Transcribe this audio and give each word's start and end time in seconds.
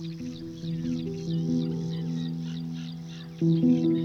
Thank 0.00 0.20
you. 3.40 3.97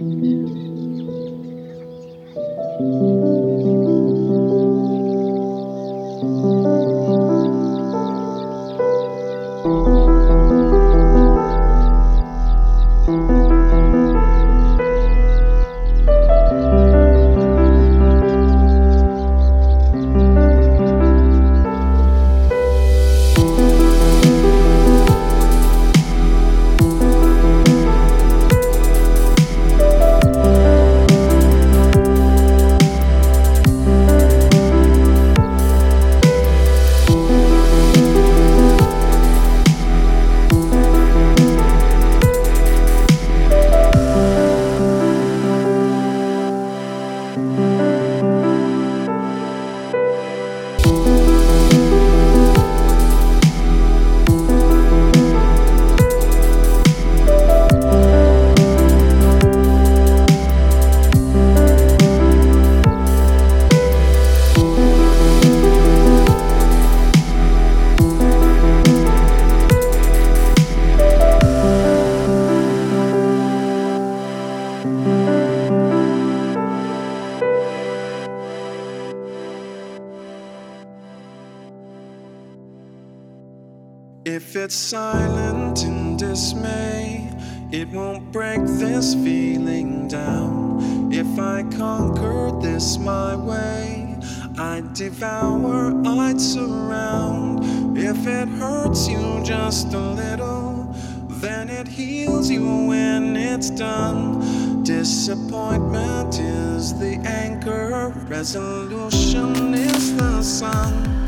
If 84.26 84.56
it's 84.56 84.74
silent 84.74 85.84
in 85.84 86.16
dismay, 86.16 87.30
it 87.74 87.90
won't 87.90 88.32
break 88.32 88.62
this 88.64 89.16
feeling 89.16 90.08
down. 90.08 91.12
If 91.12 91.38
I 91.38 91.64
conquer 91.64 92.58
this 92.62 92.98
my 92.98 93.36
way, 93.36 94.18
I'd 94.58 94.94
devour, 94.94 96.02
I'd 96.08 96.40
surround. 96.40 97.98
If 97.98 98.26
it 98.26 98.48
hurts 98.48 99.10
you 99.10 99.42
just 99.44 99.94
a 99.94 100.00
little, 100.00 100.96
then 101.28 101.70
it 101.70 101.90
heals 101.90 102.50
you 102.50 102.88
when 102.88 103.36
it's 103.36 103.72
done. 103.72 104.84
Disappointment 104.84 106.40
is 106.40 106.98
the 106.98 107.18
anchor, 107.26 108.14
resolution 108.30 109.74
is 109.74 110.16
the 110.16 110.42
sun. 110.42 111.23